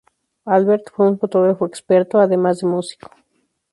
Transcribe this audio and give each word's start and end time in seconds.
Albert 0.45 0.89
fue 0.91 1.07
un 1.07 1.19
fotógrafo 1.19 1.67
experto, 1.67 2.19
además 2.19 2.57
de 2.61 2.65
músico. 2.65 3.11